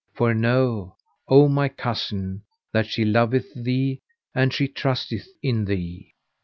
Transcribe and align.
For 0.15 0.33
know, 0.33 0.95
O 1.27 1.47
my 1.47 1.69
cousin, 1.69 2.41
that 2.73 2.87
she 2.87 3.05
loveth 3.05 3.53
thee 3.53 4.01
and 4.33 4.51
she 4.51 4.67
trusteth 4.67 5.27
in 5.43 5.65
thee. 5.65 6.15